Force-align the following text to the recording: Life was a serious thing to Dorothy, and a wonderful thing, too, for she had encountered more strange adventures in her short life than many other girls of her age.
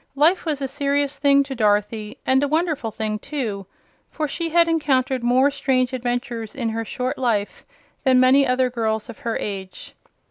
Life 0.15 0.47
was 0.47 0.63
a 0.63 0.67
serious 0.67 1.19
thing 1.19 1.43
to 1.43 1.53
Dorothy, 1.53 2.17
and 2.25 2.41
a 2.41 2.47
wonderful 2.47 2.89
thing, 2.89 3.19
too, 3.19 3.67
for 4.09 4.27
she 4.27 4.49
had 4.49 4.67
encountered 4.67 5.21
more 5.23 5.51
strange 5.51 5.93
adventures 5.93 6.55
in 6.55 6.69
her 6.69 6.83
short 6.85 7.19
life 7.19 7.67
than 8.03 8.19
many 8.19 8.47
other 8.47 8.71
girls 8.71 9.09
of 9.09 9.19
her 9.19 9.37
age. 9.37 9.93